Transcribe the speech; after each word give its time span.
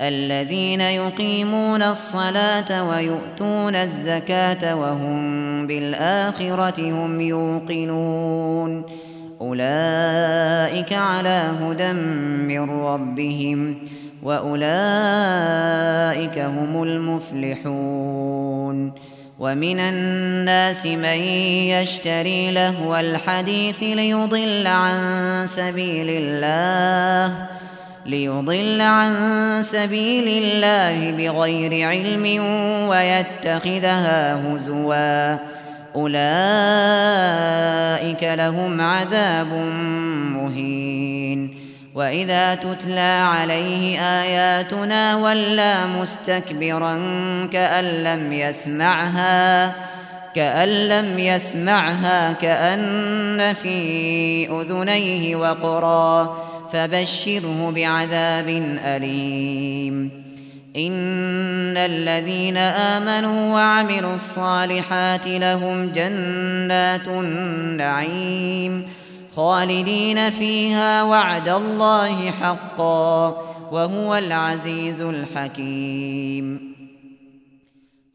الذين 0.00 0.80
يقيمون 0.80 1.82
الصلاة 1.82 2.88
ويؤتون 2.88 3.74
الزكاة 3.74 4.76
وهم 4.76 5.66
بالآخرة 5.66 6.90
هم 6.90 7.20
يوقنون. 7.20 8.84
أولئك 9.40 10.92
على 10.92 11.50
هدى 11.60 11.92
من 11.92 12.70
ربهم 12.70 13.76
وأولئك 14.22 14.68
هم 16.38 16.82
المفلحون. 16.82 18.26
ومن 19.38 19.80
الناس 19.80 20.86
من 20.86 21.18
يشتري 21.68 22.50
لهو 22.50 22.96
الحديث 22.96 23.82
ليضل 23.82 24.66
عن 24.66 25.46
سبيل 25.46 26.06
الله 26.10 27.55
ليضل 28.06 28.80
عن 28.80 29.12
سبيل 29.62 30.42
الله 30.42 31.10
بغير 31.12 31.88
علم 31.88 32.44
ويتخذها 32.88 34.34
هزوا. 34.34 35.38
أولئك 35.96 36.18
لهم 38.22 38.80
عذاب 38.80 39.52
مهين. 40.32 41.56
وإذا 41.94 42.54
تتلى 42.54 43.24
عليه 43.24 44.00
آياتنا 44.00 45.16
ولى 45.16 45.76
مستكبرا 46.00 46.94
كأن 47.52 47.84
لم 47.84 48.32
يسمعها 48.32 49.72
كأن 50.34 50.68
لم 50.68 51.18
يسمعها 51.18 52.32
كأن 52.32 53.52
في 53.62 54.48
أذنيه 54.60 55.36
وقرا. 55.36 56.36
فبشره 56.72 57.72
بعذاب 57.74 58.48
أليم. 58.84 60.26
إن 60.76 61.76
الذين 61.76 62.56
آمنوا 62.56 63.54
وعملوا 63.54 64.14
الصالحات 64.14 65.26
لهم 65.26 65.92
جنات 65.92 67.08
النعيم 67.08 68.88
خالدين 69.36 70.30
فيها 70.30 71.02
وعد 71.02 71.48
الله 71.48 72.30
حقا 72.30 73.28
وهو 73.72 74.14
العزيز 74.14 75.00
الحكيم. 75.00 76.76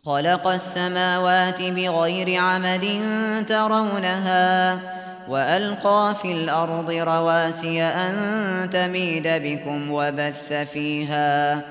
خلق 0.06 0.48
السماوات 0.48 1.62
بغير 1.62 2.42
عمد 2.42 3.02
ترونها 3.48 4.80
وألقى 5.28 6.16
في 6.22 6.32
الأرض 6.32 6.92
رواسي 6.92 7.84
أن 7.84 8.70
تميد 8.70 9.28
بكم 9.28 9.92
وبث 9.92 10.54
فيها 10.54 11.62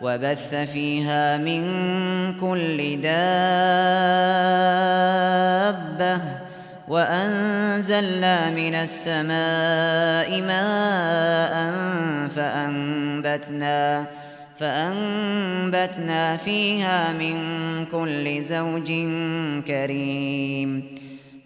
وبث 0.00 0.54
فيها 0.54 1.36
من 1.36 1.62
كل 2.40 3.00
دابة 3.00 3.20
وأنزلنا 6.88 8.50
من 8.50 8.74
السماء 8.74 10.40
ماء 10.42 11.72
فأنبتنا 12.28 14.06
فأنبتنا 14.58 16.36
فيها 16.36 17.12
من 17.12 17.36
كل 17.86 18.42
زوج 18.42 18.92
كريم. 19.66 20.99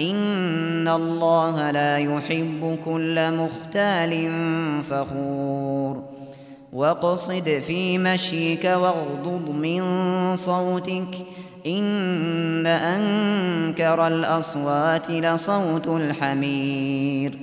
إن 0.00 0.88
الله 0.88 1.70
لا 1.70 1.98
يحب 1.98 2.78
كل 2.84 3.32
مختال 3.34 4.30
فخور. 4.90 6.02
واقصد 6.72 7.62
في 7.66 7.98
مشيك 7.98 8.64
واغضض 8.64 9.50
من 9.50 9.82
صوتك 10.36 11.26
إن 11.66 12.66
أنكر 12.66 14.06
الأصوات 14.06 15.10
لصوت 15.10 15.86
الحمير. 15.86 17.38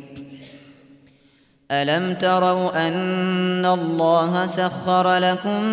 ألم 1.71 2.13
تروا 2.13 2.87
أن 2.87 3.65
الله 3.65 4.45
سخر 4.45 5.17
لكم 5.17 5.63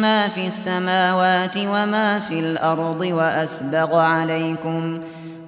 ما 0.00 0.28
في 0.28 0.46
السماوات 0.46 1.56
وما 1.56 2.18
في 2.18 2.40
الأرض 2.40 3.00
وأسبغ 3.00 3.96
عليكم 3.96 5.00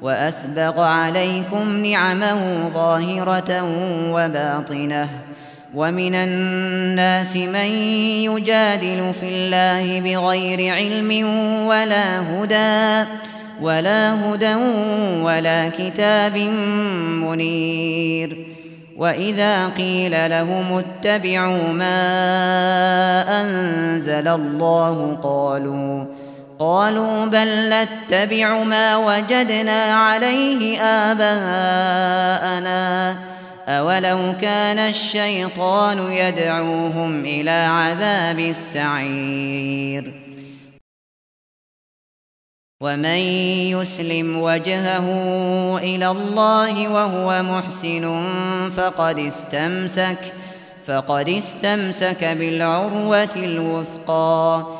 وأسبغ 0.02 0.81
عليكم 0.81 1.85
نعمه 1.85 2.69
ظاهرة 2.69 3.64
وباطنة. 4.12 5.08
ومن 5.75 6.14
الناس 6.14 7.37
من 7.37 7.70
يجادل 8.26 9.12
في 9.20 9.29
الله 9.29 10.00
بغير 10.00 10.75
علم 10.75 11.26
ولا 11.67 12.20
هدى 12.20 13.11
ولا 13.61 14.14
هدى 14.14 14.55
ولا 15.23 15.69
كتاب 15.79 16.37
منير. 17.26 18.37
وإذا 18.97 19.69
قيل 19.69 20.31
لهم 20.31 20.82
اتبعوا 20.82 21.73
ما 21.73 22.00
أنزل 23.41 24.29
الله 24.29 25.19
قالوا 25.23 26.05
قالوا 26.61 27.27
بل 27.27 27.71
نتبع 27.73 28.62
ما 28.62 28.97
وجدنا 28.97 29.95
عليه 29.95 30.81
آباءنا. 30.81 32.11
أولو 33.69 34.35
كان 34.41 34.79
الشيطان 34.79 36.12
يدعوهم 36.12 37.25
إلى 37.25 37.51
عذاب 37.51 38.39
السعير. 38.39 40.12
ومن 42.81 43.21
يسلم 43.77 44.39
وجهه 44.39 45.07
إلى 45.79 46.09
الله 46.11 46.89
وهو 46.89 47.43
محسن 47.43 48.31
فقد 48.77 49.19
استمسك 49.19 50.33
فقد 50.87 51.29
استمسك 51.29 52.25
بالعروة 52.25 53.35
الوثقى. 53.37 54.80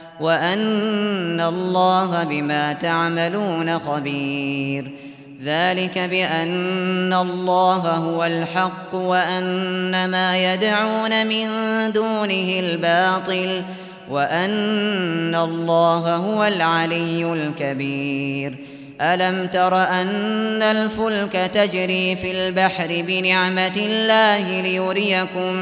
وأن 0.21 1.41
الله 1.41 2.23
بما 2.23 2.73
تعملون 2.73 3.79
خبير. 3.79 4.91
ذلك 5.43 5.99
بأن 5.99 7.13
الله 7.13 7.77
هو 7.77 8.23
الحق 8.23 8.95
وأن 8.95 10.09
ما 10.09 10.53
يدعون 10.53 11.27
من 11.27 11.47
دونه 11.91 12.59
الباطل 12.59 13.63
وأن 14.09 15.35
الله 15.35 16.15
هو 16.15 16.43
العلي 16.43 17.33
الكبير. 17.33 18.53
ألم 19.01 19.45
تر 19.45 19.83
أن 19.83 20.61
الفلك 20.61 21.31
تجري 21.31 22.15
في 22.15 22.31
البحر 22.31 23.03
بنعمة 23.07 23.77
الله 23.77 24.61
ليريكم 24.61 25.53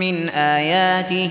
من 0.00 0.28
آياته 0.28 1.30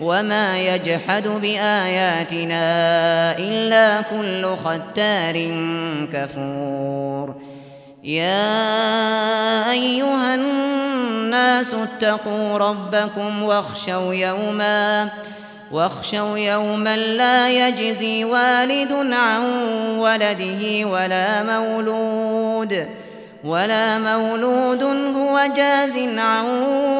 وما 0.00 0.58
يجحد 0.60 1.28
بآياتنا 1.28 2.58
إلا 3.38 4.02
كل 4.02 4.56
ختار 4.56 5.34
كفور 6.12 7.34
يا 8.04 9.70
أيها 9.70 10.34
الناس 10.34 11.74
اتقوا 11.74 12.58
ربكم 12.58 13.42
واخشوا 13.42 14.14
يوما 14.14 15.10
واخشوا 15.72 16.38
يوما 16.38 16.96
لا 16.96 17.68
يجزي 17.68 18.24
والد 18.24 18.92
عن 19.12 19.42
ولده 19.98 20.84
ولا 20.84 21.42
مولود 21.42 22.88
ولا 23.44 23.98
مولود 23.98 24.82
هو 25.16 25.40
جاز 25.56 25.96
عن 26.18 26.44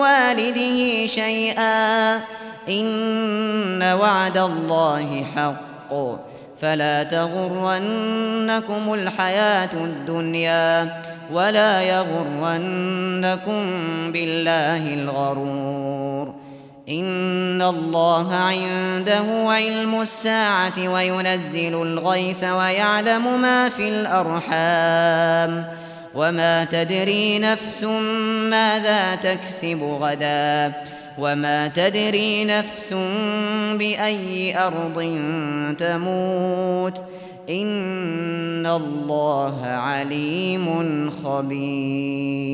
والده 0.00 1.06
شيئا 1.06 2.20
إن 2.68 3.82
وعد 3.82 4.38
الله 4.38 5.24
حق. 5.36 5.94
فلا 6.60 7.02
تغرنكم 7.02 8.94
الحياة 8.94 9.70
الدنيا 9.74 11.02
ولا 11.32 11.82
يغرنكم 11.82 13.62
بالله 14.12 14.94
الغرور. 14.94 16.34
إن 16.88 17.62
الله 17.62 18.34
عنده 18.34 19.24
علم 19.52 20.00
الساعة 20.00 20.88
وينزل 20.88 21.82
الغيث 21.82 22.44
ويعلم 22.44 23.42
ما 23.42 23.68
في 23.68 23.88
الأرحام. 23.88 25.64
وما 26.14 26.64
تدري 26.64 27.38
نفس 27.38 27.84
ماذا 28.50 29.14
تكسب 29.14 29.98
غدا. 30.00 30.72
وما 31.18 31.68
تدري 31.68 32.44
نفس 32.44 32.94
بأي 33.72 34.58
أرض 34.58 35.18
تموت. 35.78 37.04
إن 37.50 38.66
الله 38.66 39.66
عليم 39.66 41.10
خبير. 41.10 42.46